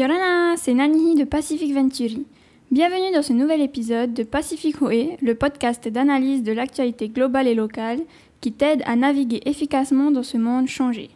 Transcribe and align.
Yorana, 0.00 0.56
c'est 0.56 0.72
Nani 0.72 1.14
de 1.14 1.24
Pacific 1.24 1.74
Venturi. 1.74 2.24
Bienvenue 2.70 3.12
dans 3.14 3.20
ce 3.20 3.34
nouvel 3.34 3.60
épisode 3.60 4.14
de 4.14 4.22
Pacific 4.22 4.80
Way, 4.80 5.18
le 5.20 5.34
podcast 5.34 5.86
d'analyse 5.88 6.42
de 6.42 6.52
l'actualité 6.52 7.10
globale 7.10 7.46
et 7.46 7.54
locale 7.54 8.00
qui 8.40 8.50
t'aide 8.50 8.82
à 8.86 8.96
naviguer 8.96 9.42
efficacement 9.44 10.10
dans 10.10 10.22
ce 10.22 10.38
monde 10.38 10.68
changé. 10.68 11.10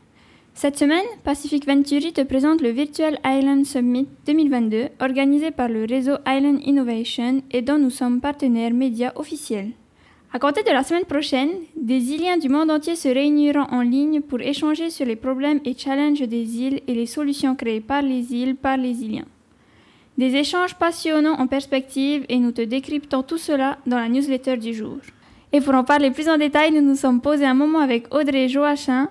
Cette 0.53 0.77
semaine, 0.79 1.07
Pacific 1.25 1.67
Venturi 1.67 2.13
te 2.13 2.21
présente 2.21 2.61
le 2.61 2.69
Virtual 2.69 3.19
Island 3.25 3.65
Summit 3.65 4.07
2022 4.27 4.89
organisé 5.01 5.51
par 5.51 5.71
le 5.71 5.87
réseau 5.87 6.17
Island 6.27 6.61
Innovation 6.67 7.41
et 7.53 7.63
dont 7.63 7.79
nous 7.79 7.89
sommes 7.89 8.21
partenaires 8.21 8.75
médias 8.75 9.13
officiels. 9.17 9.71
À 10.35 10.41
compter 10.41 10.65
de 10.65 10.73
la 10.73 10.83
semaine 10.83 11.05
prochaine, 11.05 11.51
des 11.77 12.11
Iliens 12.11 12.39
du 12.39 12.49
monde 12.49 12.69
entier 12.69 12.97
se 12.97 13.07
réuniront 13.07 13.69
en 13.71 13.83
ligne 13.83 14.21
pour 14.21 14.41
échanger 14.41 14.91
sur 14.91 15.07
les 15.07 15.15
problèmes 15.15 15.61
et 15.65 15.79
challenges 15.79 16.23
des 16.23 16.57
îles 16.57 16.81
et 16.89 16.95
les 16.95 17.07
solutions 17.07 17.55
créées 17.55 17.81
par 17.81 18.03
les 18.03 18.35
îles 18.35 18.57
par 18.57 18.77
les 18.77 19.05
Iliens. 19.05 19.29
Des 20.19 20.35
échanges 20.35 20.75
passionnants 20.75 21.39
en 21.39 21.47
perspective 21.47 22.27
et 22.29 22.41
nous 22.41 22.51
te 22.51 22.63
décryptons 22.63 23.23
tout 23.23 23.39
cela 23.39 23.79
dans 23.87 23.97
la 23.97 24.09
newsletter 24.09 24.57
du 24.57 24.75
jour. 24.75 24.97
Et 25.53 25.61
pour 25.61 25.77
en 25.77 25.85
parler 25.85 26.11
plus 26.11 26.29
en 26.29 26.37
détail, 26.37 26.73
nous 26.73 26.83
nous 26.83 26.97
sommes 26.97 27.21
posés 27.21 27.47
un 27.47 27.55
moment 27.55 27.79
avec 27.79 28.13
Audrey 28.13 28.49
Joachim, 28.49 29.09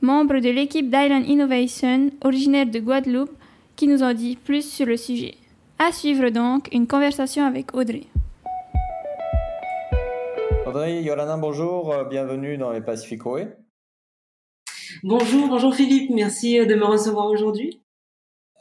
membre 0.00 0.38
de 0.38 0.50
l'équipe 0.50 0.88
d'Island 0.88 1.26
Innovation, 1.26 2.12
originaire 2.22 2.66
de 2.66 2.78
Guadeloupe, 2.78 3.36
qui 3.74 3.88
nous 3.88 4.04
en 4.04 4.14
dit 4.14 4.36
plus 4.36 4.64
sur 4.64 4.86
le 4.86 4.96
sujet. 4.96 5.34
À 5.80 5.90
suivre 5.90 6.28
donc 6.28 6.68
une 6.70 6.86
conversation 6.86 7.44
avec 7.44 7.74
Audrey. 7.74 8.04
Audrey, 10.72 11.02
Yolanda, 11.02 11.36
bonjour, 11.36 11.92
euh, 11.92 12.04
bienvenue 12.06 12.56
dans 12.56 12.72
les 12.72 12.80
Pacificoé. 12.80 13.48
Bonjour, 15.02 15.46
bonjour 15.48 15.74
Philippe, 15.74 16.08
merci 16.08 16.58
euh, 16.58 16.64
de 16.64 16.74
me 16.74 16.86
recevoir 16.86 17.26
aujourd'hui. 17.26 17.82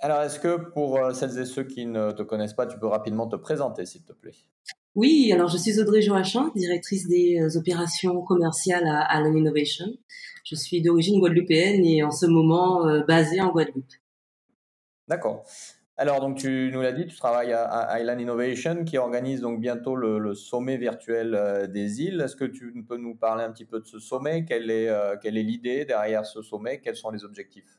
Alors, 0.01 0.21
est-ce 0.21 0.37
que 0.37 0.57
pour 0.57 0.97
euh, 0.97 1.13
celles 1.13 1.39
et 1.39 1.45
ceux 1.45 1.63
qui 1.63 1.85
ne 1.85 2.11
te 2.11 2.21
connaissent 2.21 2.53
pas, 2.53 2.67
tu 2.67 2.77
peux 2.77 2.87
rapidement 2.87 3.29
te 3.29 3.37
présenter, 3.37 3.85
s'il 3.85 4.03
te 4.03 4.11
plaît? 4.11 4.35
Oui, 4.93 5.31
alors 5.31 5.47
je 5.47 5.55
suis 5.55 5.79
Audrey 5.79 6.01
Joachim, 6.01 6.51
directrice 6.53 7.07
des 7.07 7.55
opérations 7.55 8.21
commerciales 8.23 8.89
à 8.89 9.03
Allen 9.03 9.37
Innovation. 9.37 9.85
Je 10.43 10.55
suis 10.55 10.81
d'origine 10.81 11.17
guadeloupéenne 11.17 11.85
et 11.85 12.03
en 12.03 12.11
ce 12.11 12.25
moment 12.25 13.05
basée 13.07 13.39
en 13.39 13.53
Guadeloupe. 13.53 13.85
D'accord. 15.07 15.45
Alors, 15.97 16.19
donc, 16.21 16.37
tu 16.37 16.71
nous 16.73 16.81
l'as 16.81 16.93
dit, 16.93 17.05
tu 17.05 17.15
travailles 17.15 17.53
à, 17.53 17.99
Island 17.99 18.19
Innovation 18.19 18.85
qui 18.85 18.97
organise 18.97 19.41
donc 19.41 19.59
bientôt 19.59 19.95
le, 19.95 20.33
sommet 20.33 20.77
virtuel 20.77 21.35
euh, 21.35 21.67
des 21.67 22.01
îles. 22.01 22.21
Est-ce 22.21 22.35
que 22.35 22.45
tu 22.45 22.73
peux 22.87 22.97
nous 22.97 23.15
parler 23.15 23.43
un 23.43 23.51
petit 23.51 23.65
peu 23.65 23.79
de 23.79 23.85
ce 23.85 23.99
sommet? 23.99 24.45
Quelle 24.45 24.71
est, 24.71 24.87
euh, 24.87 25.15
quelle 25.21 25.37
est 25.37 25.43
l'idée 25.43 25.85
derrière 25.85 26.25
ce 26.25 26.41
sommet? 26.41 26.79
Quels 26.79 26.95
sont 26.95 27.11
les 27.11 27.23
objectifs? 27.23 27.77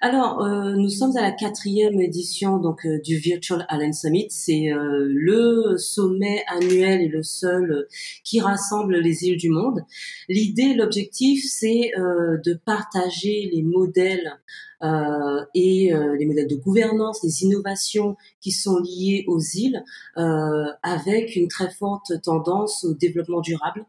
Alors, 0.00 0.42
euh, 0.42 0.72
nous 0.76 0.88
sommes 0.88 1.14
à 1.18 1.20
la 1.20 1.32
quatrième 1.32 2.00
édition 2.00 2.56
donc 2.56 2.86
du 3.04 3.18
Virtual 3.18 3.66
Island 3.70 3.92
Summit. 3.92 4.28
C'est 4.30 4.70
le 4.72 5.76
sommet 5.76 6.42
annuel 6.46 7.02
et 7.02 7.08
le 7.08 7.22
seul 7.22 7.86
qui 8.24 8.40
rassemble 8.40 8.96
les 8.96 9.24
îles 9.24 9.36
du 9.36 9.50
monde. 9.50 9.80
L'idée, 10.28 10.72
l'objectif, 10.72 11.44
c'est 11.46 11.90
de 11.98 12.54
partager 12.64 13.50
les 13.52 13.62
modèles 13.62 14.40
et 14.82 15.92
les 16.18 16.26
modèles 16.26 16.48
de 16.48 16.56
gouvernance, 16.56 17.22
les 17.22 17.42
innovations 17.44 18.16
qui 18.40 18.50
sont 18.52 18.78
liées 18.78 19.24
aux 19.28 19.40
îles, 19.40 19.84
avec 20.16 21.36
une 21.36 21.48
très 21.48 21.70
forte 21.70 22.20
tendance 22.22 22.84
au 22.84 22.94
développement 22.94 23.40
durable. 23.40 23.84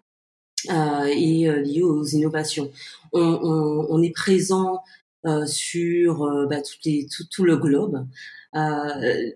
et 0.69 1.50
liées 1.64 1.81
aux 1.84 2.06
innovations. 2.06 2.69
On, 3.14 3.22
on, 3.22 3.88
on 3.89 4.02
est 4.03 4.14
présent 4.14 4.81
euh, 5.25 5.45
sur 5.45 6.23
euh, 6.23 6.47
bah, 6.47 6.61
tout, 6.61 6.77
les, 6.86 7.05
tout, 7.05 7.23
tout, 7.30 7.44
le 7.44 7.58
globe. 7.58 8.08
Euh, 8.56 9.31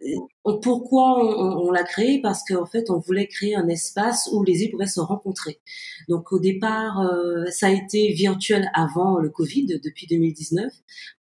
pourquoi 0.62 1.24
on, 1.24 1.68
on, 1.68 1.72
l'a 1.72 1.84
créé? 1.84 2.22
Parce 2.22 2.44
qu'en 2.44 2.66
fait, 2.66 2.90
on 2.90 3.00
voulait 3.00 3.28
créer 3.28 3.56
un 3.56 3.68
espace 3.68 4.30
où 4.34 4.44
les 4.44 4.64
îles 4.64 4.72
pourraient 4.72 4.88
se 4.88 5.00
rencontrer. 5.00 5.62
Donc 6.10 6.32
au 6.32 6.40
départ, 6.40 7.02
euh, 7.02 7.46
ça 7.50 7.68
a 7.68 7.70
été 7.70 8.12
virtuel 8.14 8.70
avant 8.74 9.20
le 9.20 9.30
Covid, 9.30 9.80
depuis 9.84 10.08
2019, 10.08 10.72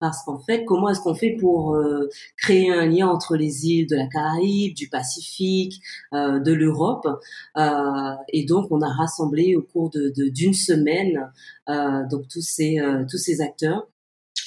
parce 0.01 0.25
qu'en 0.25 0.39
fait, 0.41 0.65
comment 0.65 0.89
est-ce 0.89 1.01
qu'on 1.01 1.15
fait 1.15 1.37
pour 1.39 1.75
euh, 1.75 2.09
créer 2.37 2.71
un 2.71 2.87
lien 2.87 3.09
entre 3.09 3.37
les 3.37 3.67
îles 3.67 3.87
de 3.87 3.97
la 3.97 4.07
Caraïbe, 4.09 4.75
du 4.75 4.89
Pacifique, 4.89 5.81
euh, 6.15 6.41
de 6.41 6.53
l'Europe? 6.53 7.07
Et 8.33 8.45
donc, 8.45 8.69
on 8.71 8.81
a 8.81 8.89
rassemblé 8.89 9.57
au 9.57 9.63
cours 9.63 9.91
de 9.91 10.13
d'une 10.31 10.55
semaine 10.55 11.31
donc 12.11 12.29
tous 12.29 12.43
ces 12.43 12.79
tous 13.11 13.19
ces 13.19 13.41
acteurs 13.41 13.87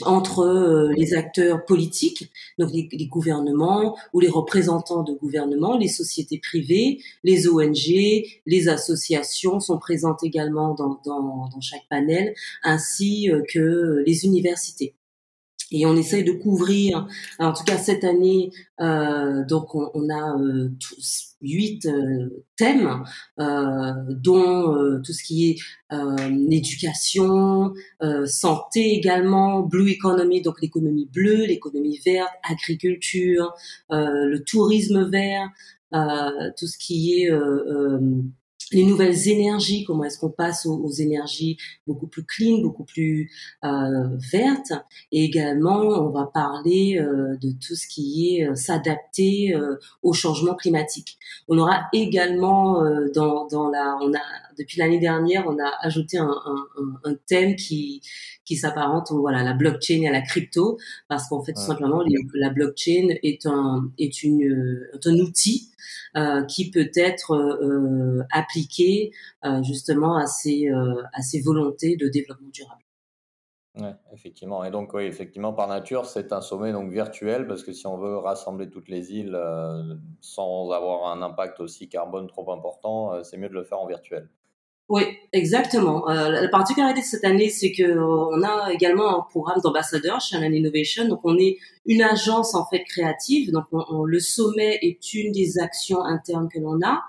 entre 0.03 0.39
euh, 0.39 0.93
les 0.95 1.13
acteurs 1.13 1.65
politiques, 1.65 2.29
donc 2.57 2.71
les, 2.71 3.07
gouvernements 3.07 3.97
ou 4.13 4.19
les 4.19 4.27
représentants 4.27 5.03
de 5.03 5.13
gouvernements, 5.13 5.77
les 5.77 5.87
sociétés 5.87 6.39
privées, 6.39 6.99
les 7.23 7.47
ONG, 7.47 8.23
les 8.45 8.69
associations 8.69 9.59
sont 9.59 9.77
présentes 9.77 10.23
également 10.23 10.73
dans, 10.73 10.99
dans, 11.05 11.49
chaque 11.61 11.87
panel, 11.89 12.33
ainsi 12.63 13.31
euh, 13.31 13.41
que 13.49 14.03
les 14.05 14.25
universités 14.25 14.93
et 15.71 15.85
on 15.85 15.95
essaye 15.95 16.23
de 16.23 16.31
couvrir, 16.31 17.07
en 17.39 17.53
tout 17.53 17.63
cas 17.63 17.77
cette 17.77 18.03
année, 18.03 18.51
euh, 18.79 19.45
donc 19.45 19.75
on, 19.75 19.89
on 19.93 20.09
a 20.09 20.37
euh, 20.39 20.69
tous, 20.79 21.27
huit 21.41 21.85
euh, 21.85 22.43
thèmes, 22.57 23.03
euh, 23.39 23.91
dont 24.09 24.75
euh, 24.75 25.01
tout 25.05 25.13
ce 25.13 25.23
qui 25.23 25.51
est 25.51 25.57
l'éducation, 26.29 27.73
santé 28.25 28.93
également, 28.93 29.61
blue 29.61 29.89
economy, 29.89 30.41
donc 30.41 30.61
l'économie 30.61 31.09
bleue, 31.11 31.45
l'économie 31.45 31.99
verte, 32.05 32.31
agriculture, 32.49 33.53
le 33.89 34.37
tourisme 34.39 35.09
vert, 35.09 35.49
tout 36.57 36.67
ce 36.67 36.77
qui 36.77 37.21
est 37.21 37.31
les 38.71 38.83
nouvelles 38.83 39.27
énergies, 39.27 39.83
comment 39.83 40.03
est-ce 40.03 40.19
qu'on 40.19 40.29
passe 40.29 40.65
aux, 40.65 40.91
énergies 40.91 41.57
beaucoup 41.85 42.07
plus 42.07 42.23
clean, 42.23 42.59
beaucoup 42.59 42.83
plus 42.83 43.29
euh, 43.63 44.17
vertes, 44.31 44.73
et 45.11 45.23
également 45.23 45.79
on 45.79 46.09
va 46.09 46.25
parler 46.25 46.97
euh, 46.99 47.37
de 47.41 47.51
tout 47.51 47.75
ce 47.75 47.87
qui 47.87 48.37
est 48.37 48.47
euh, 48.47 48.55
s'adapter 48.55 49.55
euh, 49.55 49.75
au 50.01 50.13
changement 50.13 50.55
climatique. 50.55 51.17
On 51.47 51.57
aura 51.57 51.87
également 51.93 52.83
euh, 52.83 53.09
dans, 53.13 53.47
dans 53.47 53.69
la, 53.69 53.97
on 54.01 54.13
a 54.13 54.21
depuis 54.57 54.79
l'année 54.79 54.99
dernière, 54.99 55.45
on 55.47 55.57
a 55.59 55.71
ajouté 55.81 56.17
un, 56.17 56.25
un, 56.25 57.09
un 57.11 57.15
thème 57.27 57.55
qui 57.55 58.01
qui 58.47 58.55
s'apparente 58.55 59.11
voilà 59.11 59.43
la 59.43 59.53
blockchain 59.53 60.01
et 60.01 60.07
à 60.07 60.11
la 60.11 60.21
crypto, 60.21 60.77
parce 61.07 61.27
qu'en 61.27 61.43
fait 61.43 61.53
tout 61.53 61.61
simplement 61.61 62.01
la 62.33 62.49
blockchain 62.49 63.09
est 63.21 63.45
un 63.45 63.91
est 63.99 64.23
une 64.23 64.87
est 64.93 65.07
un 65.07 65.15
outil 65.19 65.69
euh, 66.15 66.43
qui 66.45 66.71
peut 66.71 66.89
être 66.95 67.33
euh, 67.33 68.23
appliqué 68.31 69.11
euh, 69.45 69.61
justement 69.61 70.17
à 70.17 70.25
ces, 70.25 70.69
à 71.13 71.21
ces 71.21 71.41
volontés 71.41 71.95
de 71.95 72.07
développement 72.07 72.49
durable. 72.49 72.81
Ouais, 73.75 73.93
effectivement. 74.11 74.63
Et 74.63 74.71
donc, 74.71 74.93
oui, 74.95 75.03
effectivement, 75.03 75.53
par 75.53 75.67
nature, 75.67 76.05
c'est 76.05 76.33
un 76.33 76.41
sommet 76.41 76.71
donc 76.71 76.89
virtuel 76.91 77.45
parce 77.47 77.63
que 77.63 77.73
si 77.73 77.85
on 77.85 77.97
veut 77.97 78.17
rassembler 78.17 78.71
toutes 78.71 78.89
les 78.89 79.13
îles 79.13 79.39
sans 80.19 80.71
avoir 80.71 81.11
un 81.11 81.21
impact 81.21 81.59
aussi 81.59 81.87
carbone 81.87 82.25
trop 82.25 82.51
important, 82.51 83.23
c'est 83.23 83.37
mieux 83.37 83.49
de 83.49 83.53
le 83.53 83.63
faire 83.63 83.79
en 83.79 83.85
virtuel. 83.85 84.29
Oui, 84.89 85.03
exactement. 85.33 86.09
Euh, 86.09 86.29
la 86.29 86.47
particularité 86.47 87.01
de 87.01 87.05
cette 87.05 87.25
année, 87.25 87.49
c'est 87.49 87.73
que 87.73 87.83
euh, 87.83 88.05
on 88.05 88.41
a 88.41 88.71
également 88.71 89.19
un 89.19 89.21
programme 89.29 89.59
d'ambassadeurs 89.61 90.21
chez 90.21 90.37
Alan 90.37 90.49
Innovation. 90.49 91.09
Donc, 91.09 91.19
on 91.25 91.37
est 91.37 91.57
une 91.85 92.01
agence 92.01 92.55
en 92.55 92.65
fait 92.65 92.85
créative. 92.85 93.51
Donc, 93.51 93.65
on, 93.73 94.05
le 94.05 94.19
sommet 94.21 94.79
est 94.81 95.13
une 95.13 95.33
des 95.33 95.59
actions 95.59 96.05
internes 96.05 96.47
que 96.47 96.59
l'on 96.59 96.79
a, 96.81 97.03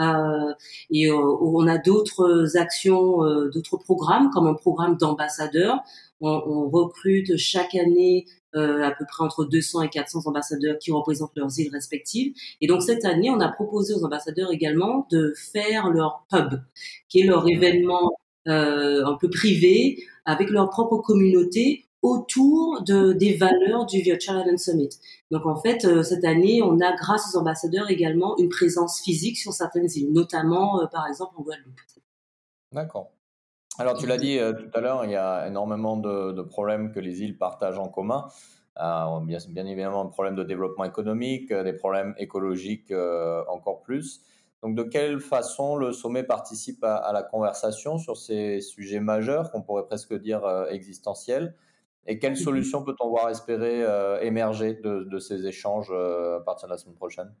euh, 0.00 0.52
et 0.90 1.08
euh, 1.08 1.14
on 1.14 1.68
a 1.68 1.78
d'autres 1.78 2.56
actions, 2.56 3.24
euh, 3.24 3.50
d'autres 3.50 3.76
programmes 3.76 4.30
comme 4.30 4.46
un 4.46 4.54
programme 4.54 4.96
d'ambassadeurs. 4.96 5.80
On, 6.20 6.68
recrute 6.68 7.36
chaque 7.36 7.74
année 7.74 8.26
euh, 8.54 8.82
à 8.82 8.90
peu 8.90 9.04
près 9.06 9.24
entre 9.24 9.44
200 9.44 9.82
et 9.82 9.88
400 9.88 10.20
ambassadeurs 10.26 10.78
qui 10.78 10.92
représentent 10.92 11.36
leurs 11.36 11.58
îles 11.58 11.70
respectives. 11.72 12.34
Et 12.60 12.66
donc 12.66 12.82
cette 12.82 13.04
année, 13.04 13.30
on 13.30 13.40
a 13.40 13.48
proposé 13.48 13.94
aux 13.94 14.04
ambassadeurs 14.04 14.52
également 14.52 15.06
de 15.10 15.32
faire 15.36 15.88
leur 15.90 16.26
pub, 16.30 16.60
qui 17.08 17.20
est 17.20 17.26
leur 17.26 17.48
événement 17.48 18.12
euh, 18.48 19.04
un 19.06 19.16
peu 19.16 19.30
privé 19.30 20.04
avec 20.24 20.50
leur 20.50 20.68
propre 20.70 20.98
communauté 20.98 21.86
autour 22.02 22.82
de, 22.82 23.12
des 23.12 23.36
valeurs 23.36 23.86
du 23.86 24.00
Virtual 24.00 24.40
Island 24.40 24.58
Summit. 24.58 24.90
Donc 25.30 25.46
en 25.46 25.56
fait, 25.56 25.84
euh, 25.84 26.02
cette 26.02 26.24
année, 26.24 26.62
on 26.62 26.80
a, 26.80 26.94
grâce 26.96 27.34
aux 27.34 27.38
ambassadeurs 27.38 27.90
également, 27.90 28.36
une 28.38 28.48
présence 28.48 29.00
physique 29.00 29.38
sur 29.38 29.52
certaines 29.52 29.88
îles, 29.94 30.12
notamment 30.12 30.86
par 30.92 31.06
exemple 31.06 31.34
en 31.36 31.42
Guadeloupe. 31.42 31.80
D'accord. 32.72 33.10
Alors, 33.80 33.96
tu 33.96 34.06
l'as 34.06 34.18
dit 34.18 34.38
euh, 34.38 34.52
tout 34.52 34.68
à 34.74 34.82
l'heure, 34.82 35.06
il 35.06 35.10
y 35.10 35.16
a 35.16 35.46
énormément 35.46 35.96
de, 35.96 36.42
problèmes 36.42 36.92
que 36.92 37.00
les 37.00 37.22
îles 37.22 37.38
partagent 37.38 37.78
en 37.78 37.88
commun. 37.88 38.28
Euh, 38.78 39.20
bien, 39.22 39.38
bien, 39.48 39.64
évidemment, 39.64 40.02
un 40.02 40.08
problème 40.08 40.34
de 40.34 40.44
développement 40.44 40.84
économique, 40.84 41.50
euh, 41.50 41.64
des 41.64 41.72
problèmes 41.72 42.14
écologiques 42.18 42.92
encore 43.48 43.80
plus. 43.80 44.20
Donc, 44.62 44.74
de 44.74 44.82
quelle 44.82 45.18
façon 45.18 45.76
le 45.76 45.92
sommet 45.92 46.24
participe 46.24 46.84
à, 46.84 47.10
la 47.14 47.22
conversation 47.22 47.96
sur 47.96 48.18
ces 48.18 48.60
sujets 48.60 49.00
majeurs 49.00 49.50
qu'on 49.50 49.62
pourrait 49.62 49.86
presque 49.86 50.12
dire 50.12 50.42
existentiels? 50.68 51.54
Et 52.06 52.18
quelles 52.18 52.32
mhm. 52.32 52.36
solutions 52.36 52.84
peut-on 52.84 53.08
voir 53.08 53.30
espérer 53.30 53.82
émerger 54.20 54.74
de, 54.74 55.18
ces 55.18 55.46
échanges 55.46 55.90
à 55.90 56.40
partir 56.44 56.68
de 56.68 56.74
la 56.74 56.76
semaine 56.76 56.96
prochaine? 56.96 57.32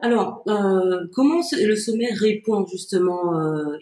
Alors, 0.00 0.44
euh, 0.46 1.06
comment 1.12 1.40
le 1.52 1.74
sommet 1.74 2.12
répond 2.12 2.64
justement 2.66 3.32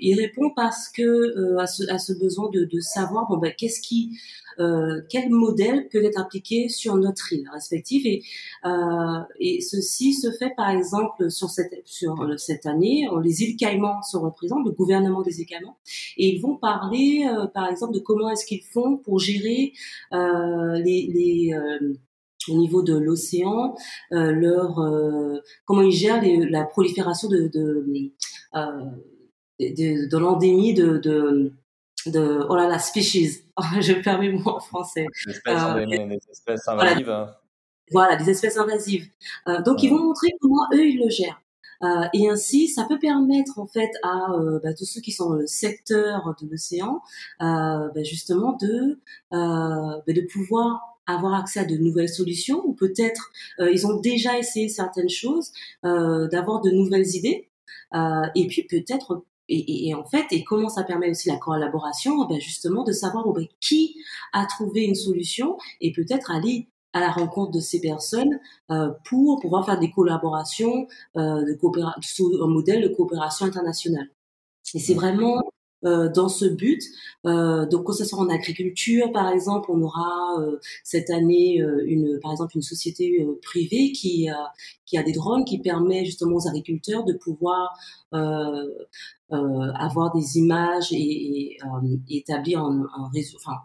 Il 0.01 0.19
répond 0.19 0.51
parce 0.57 0.89
que 0.89 1.59
à, 1.59 1.67
ce, 1.67 2.13
besoin 2.19 2.49
de, 2.51 2.81
savoir 2.81 3.29
bon 3.29 3.37
ben 3.37 3.53
qu'est-ce 3.57 3.81
qui 3.83 4.19
euh, 4.59 5.03
quel 5.11 5.31
modèle 5.31 5.89
peut 5.89 6.03
être 6.05 6.19
appliqué 6.19 6.69
sur 6.69 6.97
notre 6.97 7.33
île 7.33 7.49
respective 7.53 8.07
et, 8.07 8.23
euh, 8.65 9.61
ceci 9.61 10.15
se 10.15 10.31
fait 10.31 10.55
par 10.57 10.71
exemple 10.71 11.31
sur 11.31 11.51
cette, 11.51 11.83
sur 11.85 12.27
cette 12.39 12.67
année, 12.67 13.07
les 13.23 13.43
îles 13.43 13.57
Caïmans 13.57 14.03
seront 14.03 14.31
présents, 14.31 14.63
le 14.63 14.71
gouvernement 14.71 15.23
des 15.23 15.41
îles 15.41 15.47
Caïmans, 15.47 15.77
et 16.17 16.29
ils 16.35 16.41
vont 16.41 16.57
parler 16.57 17.29
euh, 17.29 17.47
par 17.47 17.69
exemple 17.69 17.93
de 17.95 17.99
comment 17.99 18.31
est-ce 18.31 18.47
qu'ils 18.47 18.63
font 18.63 18.97
pour 18.97 19.19
gérer 19.19 19.73
les 20.13 21.55
au 22.49 22.57
niveau 22.57 22.83
de 22.83 22.97
l'océan, 22.97 23.75
leur 24.11 24.81
comment 25.65 25.83
ils 25.83 25.93
gèrent 25.93 26.23
la 26.51 26.65
prolifération 26.65 27.29
de 27.29 27.49
de, 27.49 27.87
de, 29.61 30.09
de 30.09 30.19
l'endémie 30.19 30.75
de, 30.75 30.99
de 30.99 31.53
de 32.11 32.47
oh 32.49 32.57
là 32.57 32.69
là 32.69 32.79
species. 32.79 33.43
Je 33.81 33.93
perds 33.95 34.21
mes 34.21 34.31
mots 34.31 34.51
en 34.51 34.61
français. 34.61 35.07
Des 35.27 35.33
espèces, 35.33 35.63
euh, 35.63 35.87
des, 35.87 36.19
espèces 36.31 36.69
invasives. 36.69 37.07
Voilà, 37.07 37.41
voilà 37.93 38.17
des 38.17 38.31
espèces 38.31 38.57
invasives. 38.57 39.09
Euh, 39.49 39.63
donc 39.63 39.83
ils 39.83 39.91
vont 39.91 40.03
montrer 40.03 40.29
comment 40.41 40.67
eux 40.73 40.87
ils 40.87 40.99
le 40.99 41.11
gèrent. 41.11 41.41
Euh, 41.83 42.07
et 42.15 42.31
ainsi 42.31 42.69
ça 42.69 42.87
peut 42.89 42.99
permettre 42.99 43.59
en 43.59 43.67
fait 43.67 43.91
à 44.03 44.33
euh, 44.33 44.59
bah, 44.63 44.73
tous 44.73 44.87
ceux 44.87 45.03
qui 45.03 45.13
sont 45.13 45.29
dans 45.29 45.37
le 45.37 45.47
secteur 45.47 46.35
de 46.41 46.49
l'océan 46.49 47.03
euh, 47.43 47.91
bah, 47.95 48.03
justement 48.03 48.57
de 48.57 48.99
bah, 49.31 50.01
de 50.07 50.21
pouvoir 50.33 50.96
avoir 51.07 51.35
accès 51.35 51.61
à 51.61 51.65
de 51.65 51.77
nouvelles 51.77 52.09
solutions 52.09 52.63
ou 52.65 52.73
peut-être 52.73 53.31
ils 53.61 53.87
ont 53.87 54.01
déjà 54.01 54.39
essayé 54.39 54.69
certaines 54.69 55.09
choses 55.09 55.53
d'avoir 55.83 56.61
de 56.61 56.71
nouvelles 56.71 57.15
idées 57.15 57.49
et 57.95 58.47
puis 58.49 58.65
peut-être 58.65 59.25
et, 59.49 59.89
et, 59.89 59.95
en 59.95 60.05
fait, 60.05 60.27
et 60.33 60.43
comment 60.43 60.69
ça 60.69 60.83
permet 60.83 61.11
aussi 61.11 61.29
la 61.29 61.37
collaboration 61.37 62.25
ben 62.27 62.41
Justement, 62.41 62.83
de 62.83 62.93
savoir 62.93 63.29
ben, 63.33 63.47
qui 63.61 63.97
a 64.33 64.45
trouvé 64.47 64.83
une 64.83 64.95
solution 64.95 65.57
et 65.81 65.93
peut-être 65.93 66.31
aller 66.31 66.69
à 66.93 67.01
la 67.01 67.11
rencontre 67.11 67.53
de 67.53 67.61
ces 67.61 67.81
personnes 67.81 68.41
euh, 68.71 68.91
pour 69.05 69.41
pouvoir 69.41 69.67
faire 69.67 69.79
des 69.79 69.91
collaborations 69.91 70.89
euh, 71.17 71.45
de 71.45 71.59
sous 72.01 72.43
un 72.43 72.49
modèle 72.49 72.83
de 72.83 72.89
coopération 72.89 73.47
internationale. 73.47 74.09
Et 74.75 74.79
c'est 74.79 74.95
mmh. 74.95 74.99
vraiment 74.99 75.43
euh, 75.85 76.11
dans 76.11 76.29
ce 76.29 76.47
but. 76.47 76.83
Euh, 77.27 77.67
donc, 77.67 77.85
quand 77.85 77.93
ce 77.93 78.05
sera 78.05 78.23
en 78.23 78.31
agriculture, 78.31 79.13
par 79.13 79.29
exemple, 79.31 79.71
on 79.71 79.83
aura 79.83 80.41
euh, 80.41 80.59
cette 80.85 81.11
année 81.11 81.63
une, 81.85 82.19
par 82.21 82.33
exemple, 82.33 82.57
une 82.57 82.63
société 82.63 83.27
privée 83.43 83.93
qui 83.93 84.29
qui 84.87 84.97
a 84.97 85.03
des 85.03 85.13
drones 85.13 85.45
qui 85.45 85.59
permet 85.59 86.05
justement 86.05 86.37
aux 86.37 86.49
agriculteurs 86.49 87.05
de 87.05 87.13
pouvoir 87.13 87.77
avoir 89.31 90.13
des 90.15 90.39
images 90.39 90.93
et, 90.93 91.59
établir 92.09 92.61
un, 92.61 93.11
réseau, 93.13 93.37
enfin 93.37 93.59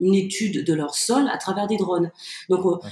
une 0.00 0.14
étude 0.14 0.64
de 0.64 0.74
leur 0.74 0.94
sol 0.94 1.28
à 1.28 1.38
travers 1.38 1.66
des 1.66 1.76
drones. 1.76 2.12
Donc, 2.48 2.64
mmh 2.64 2.88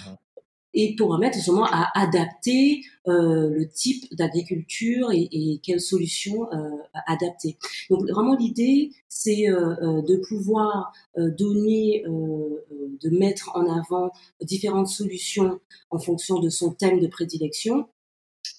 et 0.77 0.95
pour 0.95 1.09
remettre 1.09 1.37
justement 1.37 1.65
à 1.65 1.91
adapter 1.95 2.83
euh, 3.09 3.49
le 3.49 3.67
type 3.67 4.15
d'agriculture 4.15 5.11
et, 5.11 5.59
quelles 5.63 5.81
solutions 5.81 6.53
euh, 6.53 6.71
adapter. 7.07 7.57
Donc 7.89 8.03
vraiment 8.03 8.37
l'idée, 8.37 8.91
c'est 9.09 9.49
euh, 9.49 10.03
de 10.03 10.17
pouvoir 10.29 10.93
donner, 11.17 12.05
de 12.07 13.11
mettre 13.11 13.53
en 13.55 13.75
avant 13.75 14.11
différentes 14.43 14.89
solutions 14.89 15.59
en 15.91 15.99
fonction 15.99 16.41
de 16.41 16.51
son 16.51 16.73
thème 16.73 17.01
de 17.01 17.07
prédilection 17.07 17.89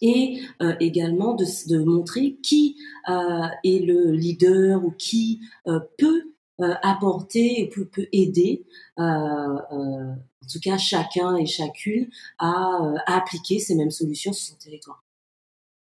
et 0.01 0.41
également 0.79 1.35
de, 1.35 1.77
montrer 1.77 2.37
qui 2.41 2.77
est 3.07 3.85
le 3.85 4.11
leader 4.11 4.83
ou 4.83 4.91
qui 4.91 5.39
peut 5.97 6.23
apporter 6.57 7.61
et 7.61 7.69
peut, 7.69 7.85
peut 7.85 8.07
aider 8.11 8.65
en 10.47 10.51
tout 10.51 10.59
cas 10.61 10.77
chacun 10.77 11.35
et 11.35 11.45
chacune 11.45 12.09
à, 12.39 12.79
euh, 12.81 12.95
appliquer 13.05 13.59
ces 13.59 13.75
mêmes 13.75 13.91
solutions 13.91 14.31
sur 14.31 14.53
son 14.53 14.57
territoire. 14.57 15.03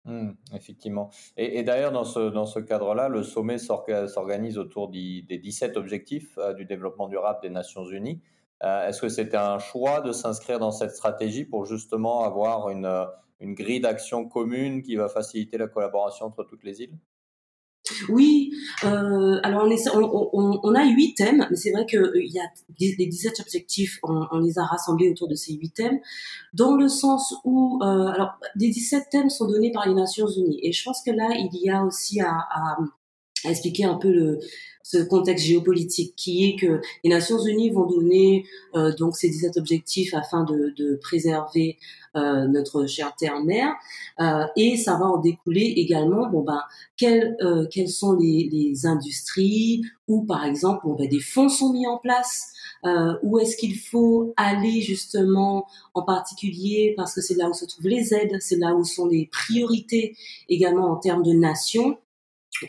Mmh, 0.05 0.31
effectivement. 0.55 1.11
Et, 1.37 1.61
d'ailleurs, 1.63 1.91
dans 1.91 2.03
ce, 2.03 2.59
cadre-là, 2.59 3.07
le 3.07 3.23
sommet 3.23 3.59
s'organise 3.59 4.57
autour 4.57 4.89
des, 4.89 5.21
17 5.21 5.77
objectifs 5.77 6.37
euh, 6.37 6.53
du 6.53 6.65
développement 6.65 7.07
durable 7.07 7.39
des 7.41 7.51
Nations 7.51 7.85
Unies. 7.85 8.19
Euh, 8.63 8.87
est-ce 8.87 8.99
que 8.99 9.09
c'était 9.09 9.37
un 9.37 9.59
choix 9.59 10.01
de 10.01 10.11
s'inscrire 10.11 10.59
dans 10.59 10.71
cette 10.71 10.91
stratégie 10.91 11.45
pour 11.45 11.65
justement 11.65 12.23
avoir 12.23 12.69
une 12.69 13.53
grille 13.53 13.79
d'action 13.79 14.27
commune 14.27 14.81
qui 14.81 14.95
va 14.95 15.07
faciliter 15.07 15.57
la 15.57 15.67
collaboration 15.67 16.25
entre 16.25 16.43
toutes 16.43 16.63
les 16.63 16.81
îles? 16.81 16.97
Oui, 18.09 18.51
euh, 18.83 19.39
alors 19.43 19.67
on, 20.03 20.75
a 20.75 20.85
huit 20.85 21.15
thèmes, 21.15 21.47
mais 21.49 21.55
c'est 21.55 21.71
vrai 21.71 21.85
qu'il 21.85 21.99
euh, 21.99 22.25
y 22.25 22.39
a 22.39 22.43
les 22.79 23.05
17 23.07 23.39
objectifs, 23.39 23.99
on, 24.03 24.39
les 24.39 24.59
a 24.59 24.65
rassemblés 24.65 25.09
autour 25.09 25.27
de 25.27 25.35
ces 25.35 25.53
huit 25.53 25.71
thèmes, 25.71 25.99
dans 26.53 26.75
le 26.75 26.87
sens 26.87 27.33
où, 27.43 27.79
euh, 27.81 28.07
alors, 28.07 28.33
les 28.55 28.69
17 28.69 29.09
thèmes 29.09 29.29
sont 29.29 29.47
donnés 29.47 29.71
par 29.71 29.87
les 29.87 29.95
Nations 29.95 30.27
Unies, 30.27 30.59
et 30.61 30.71
je 30.71 30.83
pense 30.83 31.01
que 31.03 31.11
là, 31.11 31.29
il 31.35 31.49
y 31.59 31.69
a 31.69 31.83
aussi 31.83 32.21
à, 32.21 32.31
à 32.31 32.77
expliquer 33.49 33.85
un 33.85 33.95
peu 33.95 34.11
le, 34.11 34.39
ce 34.83 34.97
contexte 34.97 35.45
géopolitique 35.45 36.15
qui 36.15 36.45
est 36.45 36.59
que 36.59 36.81
les 37.03 37.09
Nations 37.09 37.39
Unies 37.39 37.69
vont 37.69 37.85
donner 37.85 38.45
euh, 38.75 38.93
donc 38.95 39.15
ces 39.15 39.29
17 39.29 39.57
objectifs 39.57 40.13
afin 40.13 40.43
de, 40.43 40.73
de 40.77 40.99
préserver 41.01 41.77
euh, 42.15 42.47
notre 42.47 42.85
chère 42.87 43.15
terre-mère. 43.15 43.73
Euh, 44.19 44.45
et 44.55 44.75
ça 44.77 44.97
va 44.97 45.05
en 45.05 45.17
découler 45.17 45.73
également 45.77 46.29
bon 46.29 46.41
ben 46.41 46.61
quelles 46.97 47.37
euh, 47.41 47.65
quelles 47.71 47.89
sont 47.89 48.13
les, 48.13 48.49
les 48.51 48.85
industries 48.85 49.81
où 50.07 50.25
par 50.25 50.45
exemple 50.45 50.81
bon 50.83 50.95
ben 50.95 51.07
des 51.07 51.19
fonds 51.19 51.49
sont 51.49 51.71
mis 51.71 51.87
en 51.87 51.97
place. 51.97 52.47
Euh, 52.83 53.13
où 53.21 53.37
est-ce 53.37 53.57
qu'il 53.57 53.77
faut 53.77 54.33
aller 54.37 54.81
justement 54.81 55.67
en 55.93 56.01
particulier 56.01 56.95
parce 56.97 57.13
que 57.13 57.21
c'est 57.21 57.35
là 57.35 57.47
où 57.47 57.53
se 57.53 57.65
trouvent 57.65 57.87
les 57.87 58.11
aides 58.11 58.35
c'est 58.39 58.55
là 58.55 58.73
où 58.73 58.83
sont 58.83 59.05
les 59.05 59.29
priorités 59.31 60.15
également 60.49 60.91
en 60.91 60.95
termes 60.95 61.21
de 61.21 61.31
nation 61.31 61.99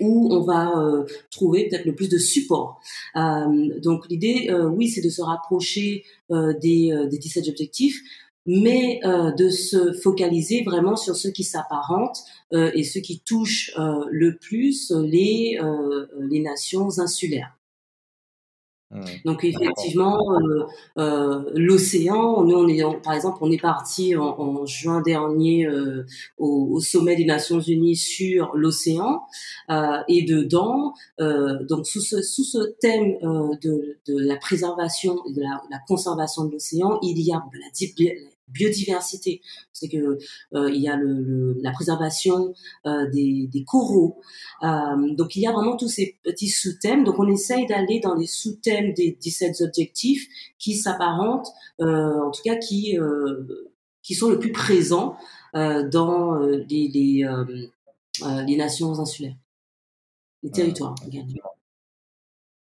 où 0.00 0.32
on 0.32 0.40
va 0.40 0.72
euh, 0.76 1.04
trouver 1.30 1.68
peut-être 1.68 1.84
le 1.84 1.94
plus 1.94 2.08
de 2.08 2.18
support. 2.18 2.80
Euh, 3.16 3.80
donc 3.80 4.08
l'idée, 4.08 4.48
euh, 4.50 4.68
oui, 4.68 4.88
c'est 4.88 5.02
de 5.02 5.10
se 5.10 5.22
rapprocher 5.22 6.04
des, 6.30 7.06
des 7.10 7.18
17 7.18 7.48
objectifs, 7.48 8.00
mais 8.46 9.00
de 9.04 9.50
se 9.50 9.92
focaliser 9.92 10.62
vraiment 10.62 10.96
sur 10.96 11.14
ceux 11.14 11.30
qui 11.30 11.44
s'apparentent 11.44 12.24
et 12.52 12.84
ceux 12.84 13.00
qui 13.00 13.20
touchent 13.20 13.70
le 13.76 14.38
plus 14.38 14.90
les, 14.92 15.58
les 16.18 16.40
nations 16.40 16.98
insulaires. 16.98 17.54
Donc 19.24 19.44
effectivement, 19.44 20.18
euh, 20.34 20.66
euh, 20.98 21.50
l'océan, 21.54 22.44
nous 22.44 22.56
on 22.56 22.68
est, 22.68 22.82
par 23.02 23.14
exemple, 23.14 23.38
on 23.40 23.50
est 23.50 23.60
parti 23.60 24.14
en, 24.16 24.66
juin 24.66 25.00
dernier 25.00 25.66
euh, 25.66 26.04
au, 26.38 26.80
sommet 26.80 27.16
des 27.16 27.24
Nations 27.24 27.60
Unies 27.60 27.96
sur 27.96 28.54
l'océan 28.54 29.22
et 30.08 30.22
dedans, 30.22 30.94
donc 31.18 31.86
sous 31.86 32.00
ce, 32.00 32.20
sous 32.22 32.44
ce 32.44 32.74
thème 32.80 33.16
de, 33.62 33.96
de 34.06 34.18
la 34.18 34.36
préservation 34.36 35.18
et 35.26 35.32
de 35.32 35.40
la, 35.40 35.62
la 35.70 35.78
conservation 35.86 36.44
de 36.44 36.52
l'océan, 36.52 36.98
il 37.02 37.20
y 37.20 37.32
a 37.32 37.36
la, 37.36 38.30
biodiversité. 38.52 39.40
C'est 39.72 39.88
que 39.88 40.18
euh, 40.54 40.70
il 40.70 40.80
y 40.80 40.88
a 40.88 40.96
le, 40.96 41.56
la 41.60 41.72
préservation 41.72 42.54
euh, 42.86 43.08
des, 43.10 43.48
des, 43.52 43.64
coraux. 43.64 44.20
Euh, 44.62 45.14
donc 45.14 45.36
il 45.36 45.42
y 45.42 45.46
a 45.46 45.52
vraiment 45.52 45.76
tous 45.76 45.88
ces 45.88 46.18
petits 46.22 46.48
sous-thèmes. 46.48 47.04
Donc 47.04 47.18
on 47.18 47.28
essaye 47.28 47.66
d'aller 47.66 48.00
dans 48.00 48.14
les 48.14 48.26
sous-thèmes 48.26 48.92
des 48.94 49.16
17 49.20 49.60
objectifs 49.62 50.28
qui 50.58 50.74
s'apparentent, 50.74 51.48
en 51.78 52.30
tout 52.30 52.42
cas 52.44 52.56
qui 52.56 52.96
qui 54.02 54.14
sont 54.14 54.30
le 54.30 54.38
plus 54.38 54.52
présents 54.52 55.16
dans 55.54 56.38
les, 56.40 56.88
les, 56.88 57.26
les 58.46 58.56
nations 58.56 58.98
insulaires, 58.98 59.36
les 60.42 60.50
territoires 60.50 60.94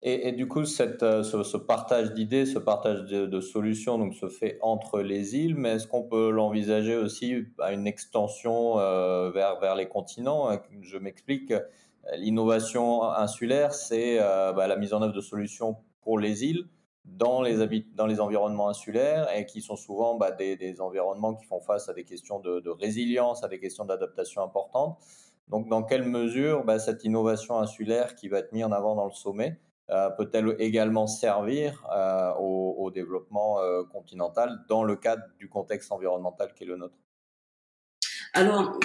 et, 0.01 0.31
du 0.31 0.47
coup, 0.47 0.65
cette, 0.65 1.03
euh, 1.03 1.25
ce, 1.25 1.57
partage 1.57 2.13
d'idées, 2.15 2.47
ce 2.47 2.61
partage 2.61 3.03
de, 3.03 3.41
solutions 3.41 3.99
donc, 3.99 4.15
se 4.15 4.29
fait 4.29 4.57
entre 4.63 5.01
les 5.01 5.35
îles, 5.35 5.57
mais 5.57 5.71
est-ce 5.71 5.89
qu'on 5.89 6.05
peut 6.05 6.31
l'envisager 6.31 6.95
aussi 6.95 7.45
à 7.59 7.73
une 7.73 7.89
extension 7.89 8.79
euh, 8.79 9.31
vers, 9.33 9.59
vers 9.59 9.75
les 9.75 9.89
continents? 9.89 10.51
Je 10.83 10.99
m'explique, 10.99 11.53
l'innovation 12.17 13.03
insulaire, 13.03 13.75
c'est 13.75 14.19
euh, 14.21 14.53
bah, 14.53 14.69
la 14.69 14.77
mise 14.77 14.95
en 14.95 15.03
œuvre 15.03 15.15
de 15.15 15.21
solutions 15.21 15.77
pour 16.03 16.21
les 16.21 16.45
îles 16.45 16.69
dans 17.05 17.43
les, 17.43 17.85
dans 17.97 18.07
les 18.07 18.21
environnements 18.21 18.69
insulaires 18.69 19.29
et 19.35 19.47
qui 19.47 19.63
sont 19.63 19.77
souvent 19.77 20.15
bah, 20.15 20.31
des, 20.31 20.81
environnements 20.81 21.35
qui 21.35 21.45
font 21.45 21.61
face 21.61 21.89
à 21.89 21.93
des 21.93 22.05
questions 22.05 22.39
de, 22.39 22.61
de 22.61 22.71
résilience, 22.71 23.43
à 23.43 23.49
des 23.49 23.59
questions 23.59 23.85
d'adaptation 23.85 24.43
importantes. 24.43 24.97
Donc, 25.49 25.69
dans 25.69 25.83
quelle 25.83 26.05
mesure 26.05 26.63
bah, 26.65 26.79
cette 26.79 27.03
innovation 27.03 27.59
insulaire 27.59 28.15
qui 28.15 28.29
va 28.29 28.39
être 28.39 28.53
mise 28.53 28.65
en 28.65 28.71
avant 28.71 28.95
dans 28.95 29.07
le 29.07 29.13
sommet 29.13 29.59
peut-elle 29.89 30.55
également 30.59 31.07
servir 31.07 31.85
au, 32.39 32.91
développement 32.95 33.59
continental 33.93 34.61
dans 34.69 34.85
le 34.85 34.97
cadre 34.97 35.23
du 35.39 35.49
contexte 35.49 35.93
environnemental 35.93 36.53
qui 36.55 36.65
est 36.65 36.67
le 36.67 36.77
nôtre? 36.77 36.97
Alors, 38.35 38.79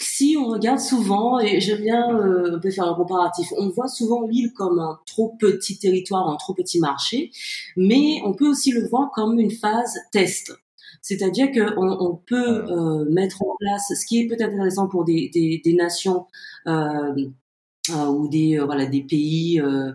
si 0.00 0.36
on 0.38 0.46
regarde 0.46 0.80
souvent, 0.80 1.38
et 1.38 1.60
j'aime 1.60 1.82
bien 1.82 2.18
euh, 2.18 2.60
faire 2.70 2.84
un 2.84 2.94
comparatif, 2.94 3.48
on 3.58 3.68
voit 3.68 3.88
souvent 3.88 4.26
l'île 4.26 4.52
comme 4.54 4.78
un 4.78 4.98
trop 5.06 5.36
petit 5.38 5.78
territoire, 5.78 6.28
un 6.28 6.36
trop 6.36 6.54
petit 6.54 6.80
marché, 6.80 7.30
mais 7.76 8.20
on 8.24 8.32
peut 8.32 8.48
aussi 8.48 8.72
le 8.72 8.88
voir 8.88 9.10
comme 9.12 9.38
une 9.38 9.50
phase 9.50 9.98
test. 10.10 10.52
C'est-à-dire 11.02 11.50
qu'on 11.52 11.88
on 11.88 12.16
peut 12.16 12.64
euh, 12.70 13.04
mettre 13.10 13.42
en 13.42 13.54
place, 13.58 13.92
ce 13.94 14.06
qui 14.06 14.20
est 14.20 14.26
peut-être 14.26 14.52
intéressant 14.52 14.88
pour 14.88 15.04
des, 15.04 15.30
des, 15.32 15.60
des 15.62 15.74
nations 15.74 16.26
euh, 16.66 17.14
euh 17.88 18.06
ou 18.06 18.28
des 18.28 18.58
euh, 18.58 18.64
voilà 18.66 18.86
des 18.86 19.02
pays 19.02 19.60
euh, 19.60 19.92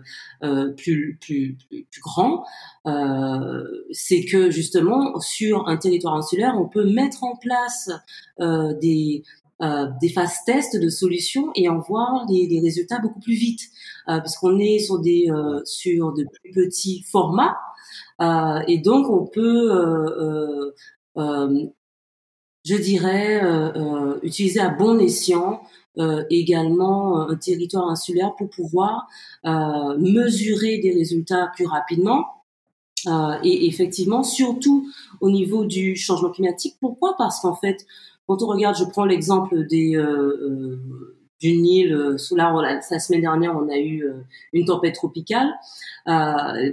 plus, 0.72 1.18
plus, 1.20 1.56
plus, 1.68 1.84
plus 1.84 2.00
grands, 2.00 2.44
c'est 3.92 4.24
que 4.24 4.50
justement 4.50 5.20
sur 5.20 5.68
un 5.68 5.76
territoire 5.76 6.14
insulaire, 6.14 6.54
on 6.58 6.68
peut 6.68 6.84
mettre 6.84 7.22
en 7.24 7.36
place 7.36 7.90
des 8.80 9.22
euh, 9.62 9.86
des 10.02 10.10
phases 10.10 10.36
tests 10.44 10.78
de 10.78 10.90
solutions 10.90 11.50
et 11.54 11.66
en 11.70 11.78
voir 11.78 12.26
les, 12.28 12.60
résultats 12.60 12.98
beaucoup 12.98 13.20
plus 13.20 13.36
vite, 13.36 13.62
euh, 14.06 14.18
parce 14.18 14.36
qu'on 14.36 14.58
est 14.58 14.80
sur 14.80 14.98
des 14.98 15.30
euh, 15.30 15.62
sur 15.64 16.12
de 16.12 16.26
plus 16.30 16.52
petits 16.52 17.02
formats 17.10 17.56
euh, 18.20 18.60
et 18.68 18.76
donc 18.76 19.08
on 19.08 19.24
peut, 19.24 20.74
je 21.16 22.76
dirais, 22.76 23.40
utiliser 24.22 24.60
à 24.60 24.68
bon 24.68 24.98
escient 25.00 25.62
également 26.30 27.28
un 27.28 27.36
territoire 27.36 27.88
insulaire 27.88 28.34
pour 28.36 28.50
pouvoir 28.50 29.08
mesurer 29.44 30.78
des 30.78 30.92
résultats 30.92 31.50
plus 31.54 31.66
rapidement. 31.66 32.26
et 33.42 33.66
effectivement, 33.66 34.22
surtout 34.22 34.88
au 35.20 35.30
niveau 35.30 35.64
du 35.64 35.96
changement 35.96 36.30
climatique. 36.30 36.76
Pourquoi? 36.80 37.14
Parce 37.16 37.40
qu'en 37.40 37.54
fait, 37.54 37.86
quand 38.26 38.42
on 38.42 38.46
regarde, 38.46 38.76
je 38.76 38.84
prends 38.84 39.04
l'exemple 39.04 39.66
des 39.66 39.96
euh, 39.96 40.38
euh 40.42 40.78
île 41.42 41.94
euh, 41.94 42.18
sous 42.18 42.36
la, 42.36 42.52
la, 42.52 42.98
semaine 42.98 43.20
dernière, 43.20 43.56
on 43.56 43.68
a 43.68 43.78
eu 43.78 44.04
euh, 44.04 44.22
une 44.52 44.66
tempête 44.66 44.94
tropicale. 44.94 45.48
Euh, 46.08 46.72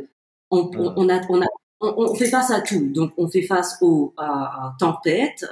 on, 0.52 0.70
on, 0.76 1.10
a, 1.10 1.22
on, 1.30 1.42
a, 1.42 1.46
on, 1.82 2.16
fait 2.16 2.30
face 2.30 2.52
à 2.52 2.62
tout. 2.62 2.92
Donc, 2.94 3.12
on 3.18 3.28
fait 3.28 3.42
face 3.42 3.78
aux 3.82 4.14
tempêtes, 4.80 5.46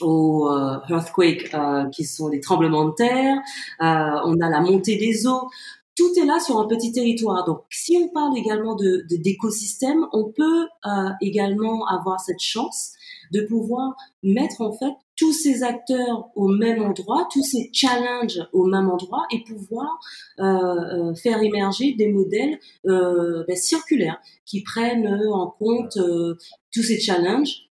aux 0.00 0.48
earthquakes, 0.88 1.54
qui 1.92 2.04
sont 2.04 2.28
des 2.28 2.40
tremblements 2.40 2.86
de 2.86 2.94
terre. 2.94 3.38
on 3.80 4.40
a 4.40 4.48
la 4.50 4.60
montée 4.60 4.96
des 4.96 5.26
eaux. 5.26 5.48
Tout 5.96 6.10
est 6.20 6.24
là 6.24 6.40
sur 6.40 6.58
un 6.58 6.66
petit 6.66 6.90
territoire. 6.90 7.44
Donc, 7.44 7.60
si 7.70 7.96
on 7.96 8.08
parle 8.08 8.36
également 8.36 8.74
de 8.74 9.04
d'écosystème, 9.08 10.06
on 10.12 10.32
peut 10.32 10.66
également 11.20 11.86
avoir 11.86 12.20
cette 12.20 12.40
chance 12.40 12.92
de 13.32 13.42
pouvoir 13.42 13.94
mettre 14.22 14.60
en 14.60 14.72
fait 14.72 14.94
tous 15.16 15.32
ces 15.32 15.62
acteurs 15.62 16.28
au 16.34 16.48
même 16.48 16.82
endroit, 16.82 17.28
tous 17.32 17.42
ces 17.42 17.70
challenges 17.72 18.40
au 18.52 18.64
même 18.64 18.90
endroit 18.90 19.26
et 19.30 19.42
pouvoir 19.44 19.98
euh, 20.40 20.44
euh 20.44 21.14
faire 21.14 21.42
émerger 21.42 21.94
des 21.94 22.08
modèles 22.08 22.58
euh, 22.86 23.44
ben, 23.46 23.56
circulaires 23.56 24.20
qui 24.44 24.62
prennent 24.62 25.20
en 25.32 25.50
compte 25.50 25.96
euh, 25.96 26.34
tous 26.72 26.82
ces 26.82 26.98
challenges 26.98 27.68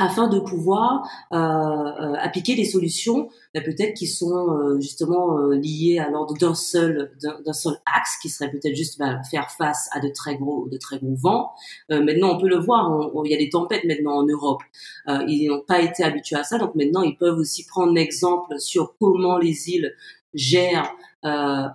afin 0.00 0.28
de 0.28 0.40
pouvoir 0.40 1.06
euh, 1.32 1.36
euh, 1.36 2.14
appliquer 2.18 2.54
des 2.56 2.64
solutions 2.64 3.28
bah, 3.54 3.60
peut-être 3.60 3.94
qui 3.94 4.06
sont 4.06 4.48
euh, 4.48 4.80
justement 4.80 5.36
liées 5.50 5.98
à 5.98 6.08
l'ordre 6.08 6.34
d'un 6.38 6.54
seul 6.54 7.12
d'un 7.20 7.52
seul 7.52 7.74
axe 7.84 8.16
qui 8.22 8.30
serait 8.30 8.50
peut-être 8.50 8.74
juste 8.74 8.98
bah, 8.98 9.20
faire 9.30 9.50
face 9.50 9.90
à 9.92 10.00
de 10.00 10.08
très 10.08 10.36
gros 10.36 10.66
de 10.68 10.78
très 10.78 10.98
gros 10.98 11.14
vents. 11.14 11.52
maintenant 11.90 12.36
on 12.36 12.40
peut 12.40 12.48
le 12.48 12.58
voir, 12.58 13.10
il 13.24 13.30
y 13.30 13.34
a 13.34 13.38
des 13.38 13.50
tempêtes 13.50 13.84
maintenant 13.84 14.16
en 14.16 14.24
Europe. 14.24 14.62
ils 15.06 15.48
n'ont 15.48 15.60
pas 15.60 15.80
été 15.80 16.02
habitués 16.02 16.36
à 16.36 16.44
ça, 16.44 16.56
donc 16.58 16.74
maintenant 16.74 17.02
ils 17.02 17.16
peuvent 17.16 17.38
aussi 17.38 17.66
prendre 17.66 17.92
l'exemple 17.92 18.58
sur 18.58 18.94
comment 18.98 19.36
les 19.36 19.68
îles 19.68 19.94
gèrent 20.32 20.94
bah, 21.22 21.74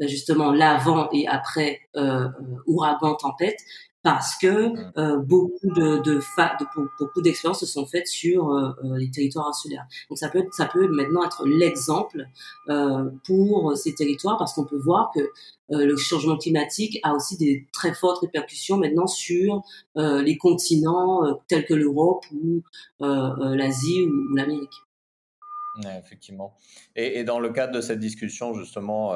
justement 0.00 0.52
l'avant 0.52 1.10
et 1.12 1.28
après 1.28 1.80
ouragan 2.66 3.14
tempête 3.14 3.58
parce 4.04 4.36
que 4.36 4.68
mmh. 4.68 4.92
euh, 4.98 5.16
beaucoup 5.16 5.66
de, 5.74 5.96
de, 6.02 6.16
de 6.16 6.88
beaucoup 6.98 7.22
d'expériences 7.22 7.60
se 7.60 7.66
sont 7.66 7.86
faites 7.86 8.06
sur 8.06 8.50
euh, 8.50 8.68
euh, 8.84 8.98
les 8.98 9.10
territoires 9.10 9.48
insulaires. 9.48 9.86
Donc 10.10 10.18
ça 10.18 10.28
peut 10.28 10.40
être, 10.40 10.52
ça 10.52 10.66
peut 10.66 10.86
maintenant 10.88 11.24
être 11.24 11.46
l'exemple 11.46 12.26
euh, 12.68 13.10
pour 13.26 13.74
ces 13.76 13.94
territoires 13.94 14.36
parce 14.36 14.52
qu'on 14.52 14.66
peut 14.66 14.78
voir 14.78 15.10
que 15.12 15.20
le 15.70 15.96
changement 15.96 16.36
climatique 16.36 17.00
a 17.02 17.14
aussi 17.14 17.38
des 17.38 17.66
très 17.72 17.94
fortes 17.94 18.20
répercussions 18.20 18.76
maintenant 18.76 19.06
sur 19.06 19.62
les 19.96 20.36
continents 20.36 21.22
tels 21.48 21.64
que 21.64 21.72
l'Europe 21.72 22.22
ou 22.32 22.62
l'Asie 23.00 24.02
ou, 24.02 24.36
l'Amérique. 24.36 24.74
effectivement. 25.98 26.54
Et, 26.96 27.18
et, 27.18 27.24
dans 27.24 27.40
le 27.40 27.48
cadre 27.48 27.72
de 27.72 27.80
cette 27.80 27.98
discussion 27.98 28.52
justement 28.52 29.14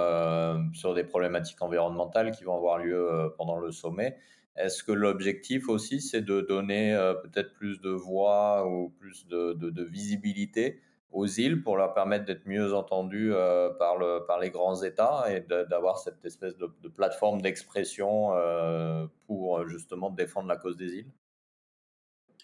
sur 0.72 0.94
des 0.94 1.04
problématiques 1.04 1.60
environnementales 1.60 2.30
qui 2.30 2.44
vont 2.44 2.56
avoir 2.56 2.78
lieu 2.78 3.30
pendant 3.36 3.58
le 3.58 3.70
sommet, 3.70 4.16
est-ce 4.58 4.82
que 4.82 4.92
l'objectif 4.92 5.68
aussi, 5.68 6.00
c'est 6.00 6.20
de 6.20 6.40
donner 6.40 6.94
euh, 6.94 7.14
peut-être 7.14 7.54
plus 7.54 7.80
de 7.80 7.90
voix 7.90 8.68
ou 8.68 8.90
plus 8.98 9.26
de, 9.28 9.52
de, 9.52 9.84
visibilité 9.84 10.80
aux 11.12 11.26
îles 11.26 11.62
pour 11.62 11.76
leur 11.76 11.94
permettre 11.94 12.24
d'être 12.24 12.46
mieux 12.46 12.74
entendues 12.74 13.32
euh, 13.32 13.70
par, 13.78 13.96
le, 13.96 14.26
par 14.26 14.38
les 14.40 14.50
grands 14.50 14.82
États 14.82 15.24
et 15.32 15.40
d'avoir 15.40 15.98
cette 15.98 16.24
espèce 16.24 16.56
de, 16.58 16.88
plateforme 16.88 17.40
d'expression 17.40 18.34
euh, 18.34 19.06
pour 19.26 19.66
justement 19.68 20.10
défendre 20.10 20.48
la 20.48 20.56
cause 20.56 20.76
des 20.76 20.96
îles? 20.96 21.10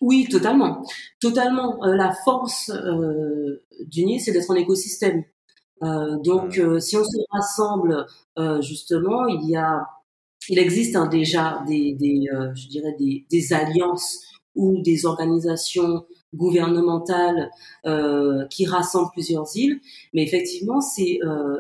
Oui, 0.01 0.27
totalement. 0.31 0.85
Totalement. 1.21 1.79
la 1.85 2.13
force 2.25 2.71
d'une 3.87 4.09
île, 4.09 4.21
c'est 4.21 4.33
d'être 4.33 4.51
un 4.51 4.57
écosystème. 4.57 5.25
donc, 5.81 6.59
mmh. 6.59 6.81
si 6.81 6.97
on 6.97 7.05
se 7.05 7.19
rassemble, 7.31 8.07
justement, 8.61 9.27
il 9.27 9.49
y 9.49 9.57
a 9.57 9.87
il 10.49 10.59
existe 10.59 10.97
hein, 10.97 11.07
déjà 11.07 11.63
des, 11.67 11.95
des 11.95 12.25
euh, 12.33 12.55
je 12.55 12.69
dirais 12.69 12.95
des, 12.99 13.27
des, 13.31 13.53
alliances 13.53 14.21
ou 14.55 14.81
des 14.83 15.07
organisations 15.07 16.05
gouvernementales 16.35 17.51
euh, 17.87 18.47
qui 18.49 18.67
rassemblent 18.67 19.11
plusieurs 19.13 19.47
îles, 19.57 19.81
mais 20.13 20.23
effectivement 20.23 20.81
c'est 20.81 21.19
euh, 21.25 21.57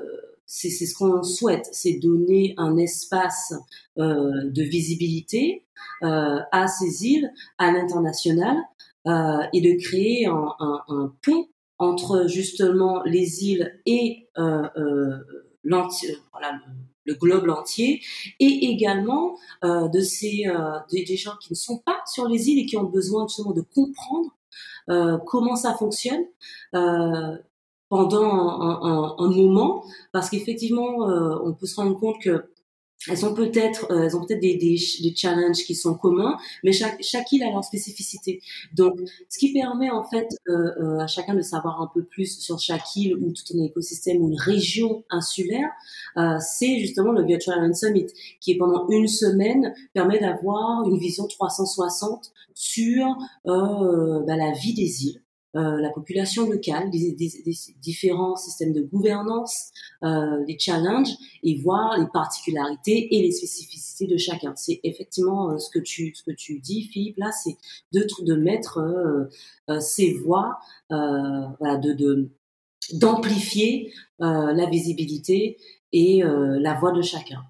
c'est 0.46 0.70
ce 0.70 0.94
qu'on 0.94 1.22
souhaite, 1.22 1.68
c'est 1.72 1.94
donner 1.94 2.54
un 2.58 2.76
espace 2.76 3.54
euh, 3.98 4.50
de 4.50 4.62
visibilité 4.62 5.64
euh, 6.02 6.38
à 6.52 6.68
ces 6.68 7.06
îles, 7.06 7.30
à 7.58 7.72
l'international, 7.72 8.56
euh, 9.06 9.38
et 9.52 9.60
de 9.60 9.80
créer 9.82 10.26
un, 10.26 10.54
un, 10.60 10.82
un, 10.88 11.14
pont 11.22 11.48
entre 11.78 12.26
justement 12.28 13.02
les 13.04 13.44
îles 13.44 13.80
et 13.86 14.28
euh, 14.38 14.62
voilà, 16.32 16.60
le 17.04 17.14
globe 17.14 17.48
entier, 17.50 18.00
et 18.40 18.70
également 18.70 19.36
euh, 19.64 19.88
de 19.88 20.00
ces 20.00 20.44
euh, 20.46 20.78
des, 20.90 21.16
gens 21.16 21.36
qui 21.40 21.52
ne 21.52 21.56
sont 21.56 21.78
pas 21.78 22.00
sur 22.06 22.28
les 22.28 22.48
îles 22.48 22.60
et 22.60 22.66
qui 22.66 22.76
ont 22.76 22.84
besoin 22.84 23.26
justement 23.28 23.52
de 23.52 23.62
comprendre 23.62 24.30
euh, 24.90 25.18
comment 25.26 25.56
ça 25.56 25.74
fonctionne 25.74 26.24
euh, 26.74 27.36
pendant 27.88 28.24
un, 28.60 28.82
un, 28.82 29.14
un, 29.18 29.30
moment, 29.30 29.84
parce 30.12 30.28
qu'effectivement, 30.30 31.08
euh, 31.08 31.38
on 31.44 31.54
peut 31.54 31.66
se 31.66 31.76
rendre 31.76 31.98
compte 31.98 32.20
que 32.20 32.50
elles 33.08 33.26
ont 33.26 33.34
peut-être 33.34 33.90
euh, 33.90 34.04
elles 34.04 34.16
ont 34.16 34.24
peut-être 34.24 34.40
des, 34.40 34.56
des, 34.56 34.78
des, 35.02 35.14
challenges 35.14 35.64
qui 35.64 35.74
sont 35.74 35.94
communs, 35.94 36.36
mais 36.62 36.72
chaque, 36.72 37.02
chaque 37.02 37.30
île 37.32 37.42
a 37.42 37.50
leur 37.50 37.64
spécificité. 37.64 38.40
Donc, 38.74 38.98
ce 39.28 39.38
qui 39.38 39.52
permet 39.52 39.90
en 39.90 40.04
fait 40.04 40.28
euh, 40.48 40.70
euh, 40.80 40.98
à 41.00 41.06
chacun 41.06 41.34
de 41.34 41.42
savoir 41.42 41.80
un 41.80 41.90
peu 41.92 42.04
plus 42.04 42.38
sur 42.38 42.58
chaque 42.58 42.96
île 42.96 43.16
ou 43.16 43.32
tout 43.32 43.56
un 43.56 43.62
écosystème 43.62 44.22
ou 44.22 44.28
une 44.28 44.38
région 44.38 45.04
insulaire, 45.10 45.68
euh, 46.16 46.38
c'est 46.40 46.78
justement 46.78 47.12
le 47.12 47.24
Virtual 47.24 47.56
Island 47.56 47.76
Summit, 47.76 48.06
qui 48.40 48.56
pendant 48.56 48.88
une 48.88 49.08
semaine 49.08 49.74
permet 49.92 50.18
d'avoir 50.18 50.88
une 50.88 50.98
vision 50.98 51.26
360 51.26 52.32
sur 52.54 53.06
euh, 53.46 54.20
bah, 54.26 54.36
la 54.36 54.52
vie 54.52 54.74
des 54.74 55.04
îles. 55.04 55.23
Euh, 55.56 55.80
la 55.80 55.90
population 55.90 56.50
locale, 56.50 56.90
des, 56.90 57.12
des, 57.12 57.30
des, 57.44 57.54
différents 57.80 58.34
systèmes 58.34 58.72
de 58.72 58.82
gouvernance, 58.82 59.70
euh, 60.02 60.44
les 60.48 60.58
challenges 60.58 61.12
et 61.44 61.56
voir 61.58 61.96
les 61.96 62.06
particularités 62.12 63.14
et 63.14 63.22
les 63.22 63.30
spécificités 63.30 64.08
de 64.08 64.16
chacun. 64.16 64.52
C'est 64.56 64.80
effectivement 64.82 65.50
euh, 65.50 65.58
ce 65.58 65.70
que 65.70 65.78
tu 65.78 66.12
ce 66.14 66.24
que 66.24 66.32
tu 66.32 66.58
dis, 66.58 66.82
Philippe. 66.82 67.18
Là, 67.18 67.30
c'est 67.30 67.56
de 67.92 68.04
de 68.24 68.34
mettre 68.34 68.78
euh, 68.78 69.80
ces 69.80 70.12
voix, 70.12 70.58
voilà, 70.90 71.76
de, 71.76 71.92
de 71.92 72.30
d'amplifier 72.92 73.92
la 74.18 74.66
visibilité 74.66 75.56
et 75.92 76.22
la 76.22 76.74
voix 76.74 76.92
de 76.92 77.00
chacun 77.00 77.42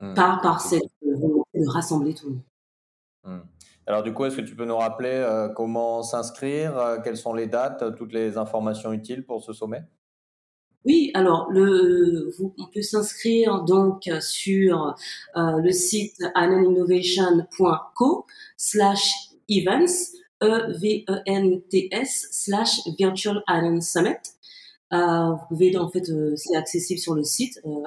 mmh. 0.00 0.14
par 0.14 0.40
par 0.40 0.60
cette 0.60 0.82
volonté 1.02 1.60
de 1.60 1.68
rassembler 1.68 2.14
tout 2.14 2.26
le 2.26 2.32
monde. 2.32 2.42
Mmh. 3.24 3.57
Alors 3.88 4.02
du 4.02 4.12
coup, 4.12 4.26
est-ce 4.26 4.36
que 4.36 4.42
tu 4.42 4.54
peux 4.54 4.66
nous 4.66 4.76
rappeler 4.76 5.08
euh, 5.08 5.48
comment 5.48 6.02
s'inscrire, 6.02 6.76
euh, 6.76 6.98
quelles 7.02 7.16
sont 7.16 7.32
les 7.32 7.46
dates, 7.46 7.96
toutes 7.96 8.12
les 8.12 8.36
informations 8.36 8.92
utiles 8.92 9.24
pour 9.24 9.42
ce 9.42 9.54
sommet? 9.54 9.82
Oui, 10.84 11.10
alors 11.14 11.50
on 11.50 12.66
peut 12.72 12.82
s'inscrire 12.82 13.64
donc 13.64 14.10
sur 14.20 14.94
euh, 15.36 15.58
le 15.62 15.72
site 15.72 16.22
islandinnovation.co 16.36 18.26
slash 18.58 19.10
events 19.48 20.12
e 20.42 20.78
v 20.78 21.04
e 21.08 21.22
n 21.24 21.62
t 21.62 21.88
s 21.90 22.28
slash 22.30 22.80
virtual 22.98 23.42
island 23.48 23.82
summit. 23.82 24.18
Euh, 24.92 25.32
vous 25.32 25.46
pouvez 25.48 25.76
en 25.76 25.88
fait, 25.90 26.08
euh, 26.10 26.34
c'est 26.36 26.56
accessible 26.56 27.00
sur 27.00 27.14
le 27.14 27.22
site 27.22 27.60
euh. 27.66 27.82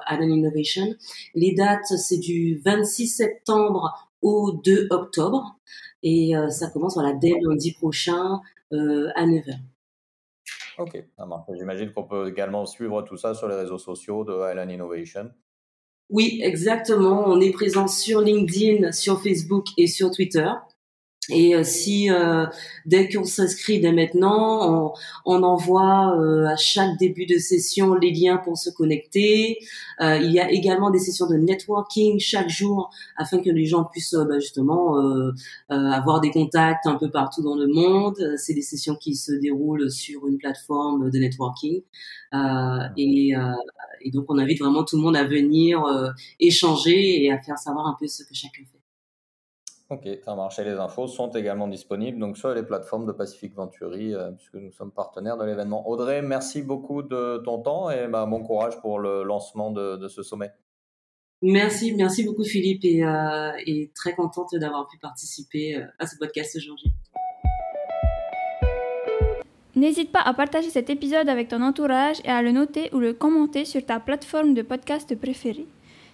Les 1.36 1.54
dates, 1.56 1.86
c'est 1.86 2.20
du 2.20 2.62
26 2.64 3.08
septembre 3.08 4.12
au 4.22 4.52
2 4.64 4.88
octobre 4.92 5.56
et 6.04 6.36
euh, 6.36 6.50
ça 6.50 6.70
commence 6.70 6.96
voilà 6.96 7.14
dès 7.14 7.34
lundi 7.42 7.74
prochain 7.74 8.42
euh, 8.74 9.10
à 9.16 9.26
9h. 9.26 9.60
Ok, 10.78 11.04
ça 11.18 11.26
marche. 11.26 11.46
J'imagine 11.58 11.92
qu'on 11.92 12.04
peut 12.04 12.30
également 12.30 12.66
suivre 12.66 13.02
tout 13.04 13.18
ça 13.18 13.34
sur 13.34 13.48
les 13.48 13.56
réseaux 13.56 13.78
sociaux 13.78 14.24
de 14.24 14.34
Island 14.34 14.72
Innovation. 14.72 15.32
Oui, 16.10 16.42
exactement. 16.44 17.24
On 17.28 17.40
est 17.40 17.52
présent 17.52 17.88
sur 17.88 18.22
LinkedIn, 18.22 18.92
sur 18.92 19.22
Facebook 19.22 19.68
et 19.78 19.88
sur 19.88 20.12
Twitter. 20.12 20.50
Et 21.30 21.54
euh, 21.56 21.64
si 21.64 22.10
euh, 22.10 22.48
dès 22.88 23.08
qu'on 23.08 23.24
s'inscrit 23.24 23.80
dès 23.80 23.92
maintenant, 23.92 24.94
on, 25.26 25.34
on 25.38 25.44
envoie 25.44 26.18
euh, 26.18 26.48
à 26.48 26.56
chaque 26.56 26.98
début 26.98 27.28
de 27.28 27.38
session 27.38 27.94
les 27.94 28.12
liens 28.12 28.38
pour 28.38 28.58
se 28.58 28.72
connecter. 28.72 29.60
il 30.00 30.32
y 30.32 30.40
a 30.40 30.50
également 30.52 30.90
des 30.90 30.98
sessions 30.98 31.28
de 31.28 31.36
networking 31.36 32.20
chaque 32.20 32.50
jour 32.50 32.90
afin 33.18 33.38
que 33.40 33.52
les 33.52 33.66
gens 33.66 33.84
puissent 33.84 34.16
bah, 34.16 34.40
justement 34.40 34.98
avoir 35.70 36.22
des 36.22 36.32
contacts 36.32 36.88
un 36.88 36.96
peu 36.96 37.10
partout 37.12 37.44
dans 37.44 37.56
le 37.56 37.68
monde. 37.68 38.18
C'est 38.38 38.56
des 38.56 38.64
sessions 38.64 38.96
qui 38.96 39.16
se 39.16 39.32
déroulent 39.34 39.92
sur 39.92 40.28
une 40.28 40.38
plateforme 40.38 41.12
de 41.12 41.20
networking. 41.20 41.82
Et, 42.98 43.34
et, 44.02 44.12
donc 44.12 44.26
on 44.30 44.38
invite 44.40 44.60
vraiment 44.60 44.84
tout 44.84 44.98
le 44.98 45.04
monde 45.04 45.16
à 45.16 45.24
venir 45.24 45.84
échanger 46.40 47.24
et 47.24 47.32
à 47.32 47.38
faire 47.40 47.60
savoir 47.60 47.86
un 47.88 47.96
peu 48.00 48.08
ce 48.08 48.24
que 48.24 48.34
chacun 48.34 48.64
fait. 48.72 48.81
Ok, 49.92 50.08
ça 50.24 50.36
marche. 50.36 50.58
Et 50.58 50.64
les 50.64 50.72
infos 50.80 51.08
sont 51.08 51.30
également 51.32 51.68
disponibles 51.68 52.18
donc 52.18 52.38
sur 52.38 52.54
les 52.54 52.64
plateformes 52.64 53.06
de 53.06 53.12
Pacific 53.12 53.54
Venturi, 53.54 54.14
euh, 54.14 54.32
puisque 54.32 54.54
nous 54.54 54.72
sommes 54.72 54.94
partenaires 54.94 55.36
de 55.36 55.44
l'événement. 55.44 55.86
Audrey, 55.90 56.22
merci 56.22 56.62
beaucoup 56.62 57.04
de 57.04 57.42
ton 57.44 57.62
temps 57.62 57.92
et 57.92 58.08
bah, 58.08 58.26
bon 58.26 58.42
courage 58.42 58.80
pour 58.80 59.00
le 59.00 59.24
lancement 59.24 59.70
de, 59.70 60.08
ce 60.08 60.24
sommet. 60.24 60.50
Merci, 61.42 61.94
merci 61.94 62.24
beaucoup 62.24 62.46
Philippe 62.46 62.86
et, 62.86 63.04
euh, 63.04 63.52
et 63.66 63.92
très 63.94 64.14
contente 64.14 64.56
d'avoir 64.56 64.88
pu 64.88 64.98
participer 64.98 65.76
euh, 65.76 65.86
à 66.00 66.08
ce 66.08 66.16
podcast 66.18 66.56
aujourd'hui. 66.56 66.94
N'hésite 69.76 70.14
pas 70.14 70.22
à 70.22 70.34
partager 70.34 70.70
cet 70.70 70.90
épisode 70.90 71.28
avec 71.28 71.50
ton 71.50 71.62
entourage 71.62 72.22
et 72.24 72.30
à 72.30 72.42
le 72.42 72.54
noter 72.54 72.90
ou 72.94 73.00
le 73.00 73.12
commenter 73.12 73.66
sur 73.66 73.86
ta 73.86 74.00
plateforme 74.00 74.54
de 74.54 74.62
podcast 74.62 75.14
préférée. 75.20 75.66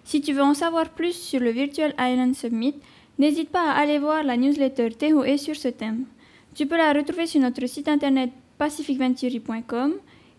Si 0.03 0.21
tu 0.21 0.33
veux 0.33 0.41
en 0.41 0.53
savoir 0.55 0.89
plus 0.89 1.13
sur 1.13 1.41
le 1.41 1.51
Virtual 1.51 1.93
Island 1.99 2.33
Summit, 2.33 2.75
N'hésite 3.19 3.49
pas 3.49 3.71
à 3.71 3.79
aller 3.79 3.99
voir 3.99 4.23
la 4.23 4.37
newsletter 4.37 4.89
TOE 4.91 5.37
sur 5.37 5.55
ce 5.55 5.69
thème. 5.69 6.05
Tu 6.53 6.65
peux 6.65 6.77
la 6.77 6.93
retrouver 6.93 7.25
sur 7.25 7.41
notre 7.41 7.65
site 7.67 7.87
internet 7.87 8.31
pacificventuri.com 8.57 9.93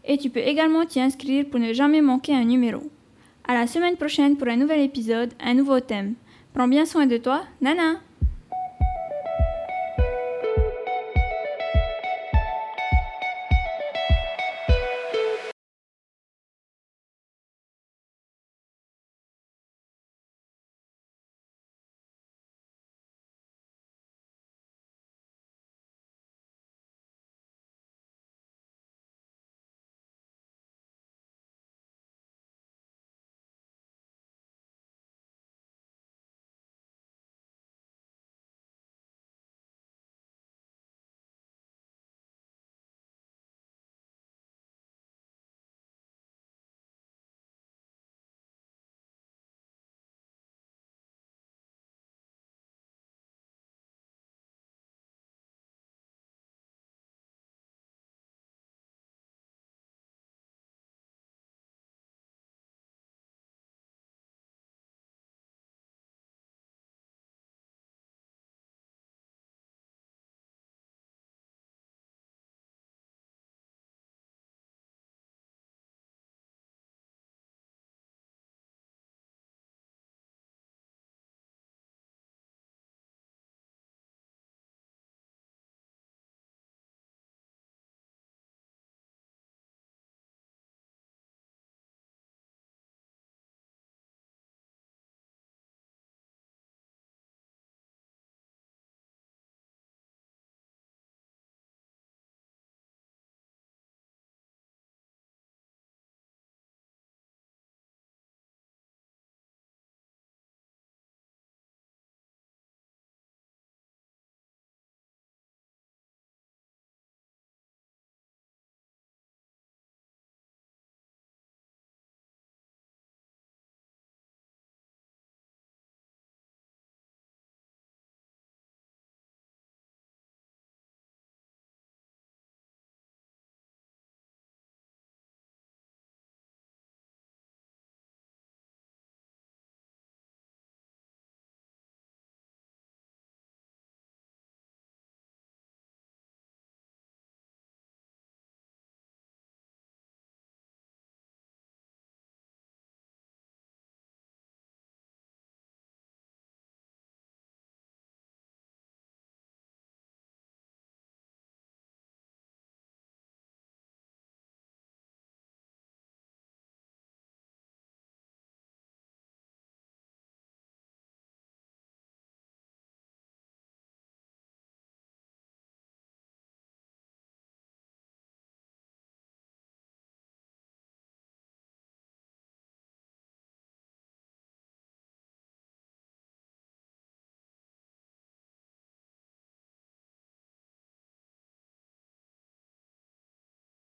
et 0.04 0.18
tu 0.18 0.30
peux 0.30 0.40
également 0.40 0.84
t'y 0.84 1.00
inscrire 1.00 1.46
pour 1.46 1.60
ne 1.60 1.72
jamais 1.72 2.00
manquer 2.00 2.34
un 2.34 2.44
numéro. 2.44 2.82
À 3.46 3.54
la 3.54 3.66
semaine 3.66 3.96
prochaine 3.96 4.36
pour 4.36 4.48
un 4.48 4.56
nouvel 4.56 4.80
épisode, 4.80 5.32
un 5.40 5.54
nouveau 5.54 5.80
thème. 5.80 6.14
Prends 6.54 6.68
bien 6.68 6.86
soin 6.86 7.06
de 7.06 7.16
toi, 7.16 7.42
Nana! 7.60 8.07